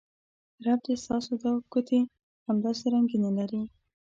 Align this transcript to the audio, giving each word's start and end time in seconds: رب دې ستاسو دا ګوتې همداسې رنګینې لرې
رب 0.65 0.79
دې 0.87 0.95
ستاسو 1.03 1.31
دا 1.43 1.51
ګوتې 1.71 1.99
همداسې 2.47 2.85
رنګینې 2.93 3.31
لرې 3.37 3.61